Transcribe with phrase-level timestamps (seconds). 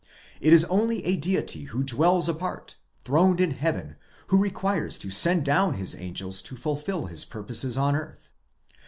[0.39, 3.97] It is only a Deity who dwells apart, throned in heaven,
[4.29, 8.31] who requires to send down his angels to fulfil his purposes on earth.